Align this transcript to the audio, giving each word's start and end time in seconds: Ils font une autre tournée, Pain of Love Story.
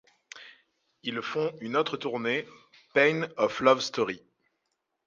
Ils 1.03 1.21
font 1.21 1.53
une 1.61 1.77
autre 1.77 1.95
tournée, 1.95 2.47
Pain 2.95 3.29
of 3.37 3.59
Love 3.59 3.81
Story. 3.81 4.19